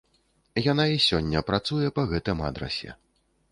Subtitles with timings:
[0.71, 2.99] Яна і сёння працуе па гэтым адрасе.